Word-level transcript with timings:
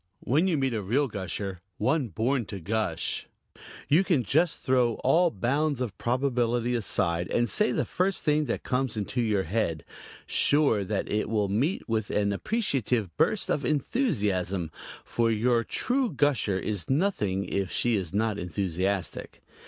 When 0.21 0.47
you 0.47 0.57
meet 0.57 0.73
a 0.73 0.81
real 0.81 1.07
gusher 1.07 1.61
one 1.77 2.07
born 2.07 2.45
to 2.45 2.59
gush 2.59 3.27
you 3.87 4.03
can 4.03 4.23
just 4.23 4.57
throw 4.61 4.95
all 5.03 5.29
bounds 5.29 5.79
of 5.79 5.95
probability 5.99 6.73
aside 6.73 7.27
and 7.29 7.47
say 7.47 7.71
the 7.71 7.85
first 7.85 8.23
thing 8.23 8.45
that 8.45 8.63
comes 8.63 8.97
into 8.97 9.21
your 9.21 9.43
head, 9.43 9.85
sure 10.25 10.83
that 10.83 11.07
it 11.07 11.29
will 11.29 11.49
meet 11.49 11.87
with 11.87 12.09
an 12.09 12.33
appreciative 12.33 13.15
burst 13.15 13.47
of 13.51 13.63
enthusiasm, 13.63 14.71
for 15.05 15.29
your 15.29 15.63
true 15.63 16.09
gusher 16.09 16.57
is 16.57 16.89
nothing 16.89 17.45
if 17.45 17.69
she 17.71 17.95
is 17.95 18.11
not 18.11 18.39
enthusiastic. 18.39 19.43